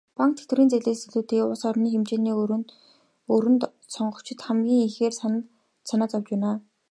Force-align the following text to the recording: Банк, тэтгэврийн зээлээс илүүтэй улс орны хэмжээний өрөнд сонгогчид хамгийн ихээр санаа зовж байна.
Банк, 0.17 0.33
тэтгэврийн 0.37 0.71
зээлээс 0.71 1.01
илүүтэй 1.07 1.41
улс 1.43 1.61
орны 1.69 1.87
хэмжээний 1.93 2.35
өрөнд 3.33 3.61
сонгогчид 3.93 4.39
хамгийн 4.45 4.85
ихээр 4.87 5.13
санаа 5.89 6.09
зовж 6.11 6.27
байна. 6.31 6.51